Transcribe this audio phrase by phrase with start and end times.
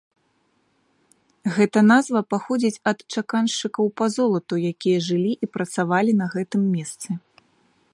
[1.57, 7.09] Гэта назва паходзіць ад чаканшчыкаў па золату, якія жылі і працавалі на гэтым месцы.